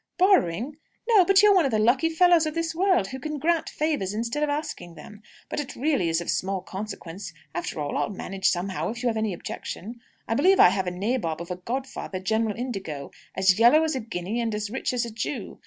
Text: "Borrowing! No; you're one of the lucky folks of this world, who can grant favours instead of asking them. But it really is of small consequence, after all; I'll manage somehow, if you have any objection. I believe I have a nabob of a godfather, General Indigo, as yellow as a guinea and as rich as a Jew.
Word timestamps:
"Borrowing! 0.17 0.77
No; 1.07 1.23
you're 1.43 1.53
one 1.53 1.63
of 1.65 1.69
the 1.69 1.77
lucky 1.77 2.09
folks 2.09 2.47
of 2.47 2.55
this 2.55 2.73
world, 2.73 3.05
who 3.09 3.19
can 3.19 3.37
grant 3.37 3.69
favours 3.69 4.15
instead 4.15 4.41
of 4.41 4.49
asking 4.49 4.95
them. 4.95 5.21
But 5.47 5.59
it 5.59 5.75
really 5.75 6.09
is 6.09 6.19
of 6.19 6.31
small 6.31 6.61
consequence, 6.61 7.31
after 7.53 7.79
all; 7.79 7.95
I'll 7.95 8.09
manage 8.09 8.49
somehow, 8.49 8.89
if 8.89 9.03
you 9.03 9.09
have 9.09 9.15
any 9.15 9.31
objection. 9.31 9.99
I 10.27 10.33
believe 10.33 10.59
I 10.59 10.69
have 10.69 10.87
a 10.87 10.89
nabob 10.89 11.39
of 11.39 11.51
a 11.51 11.55
godfather, 11.57 12.19
General 12.19 12.57
Indigo, 12.57 13.11
as 13.35 13.59
yellow 13.59 13.83
as 13.83 13.93
a 13.93 13.99
guinea 13.99 14.39
and 14.41 14.55
as 14.55 14.71
rich 14.71 14.91
as 14.91 15.05
a 15.05 15.11
Jew. 15.11 15.59